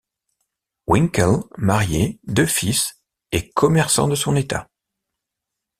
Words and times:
Winkel, 0.87 1.43
marié, 1.59 2.19
deux 2.23 2.47
fils, 2.47 2.99
est 3.31 3.51
commerçant 3.53 4.07
de 4.07 4.15
son 4.15 4.35
état. 4.35 4.67